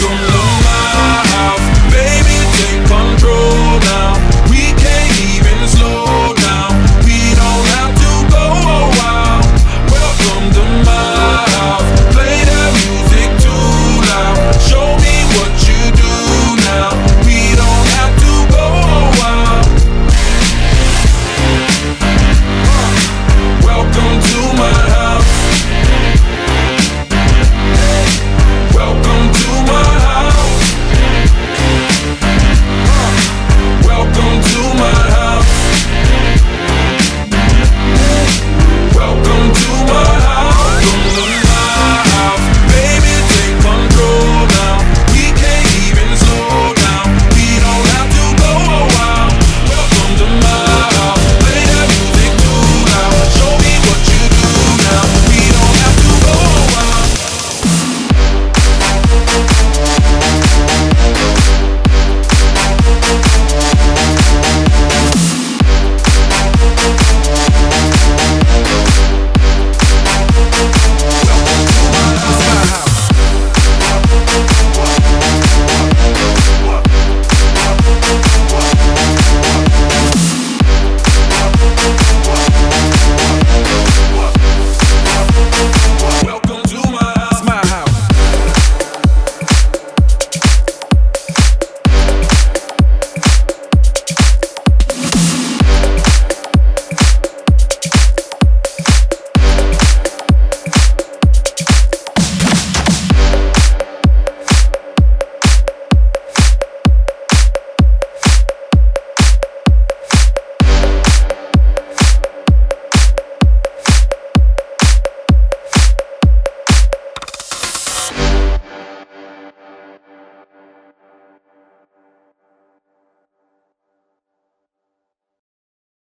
Yeah. 0.00 0.29